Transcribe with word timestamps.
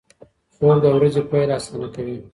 خوب 0.55 0.77
د 0.83 0.85
ورځې 0.97 1.21
پیل 1.31 1.49
اسانه 1.57 1.87
کوي. 1.95 2.17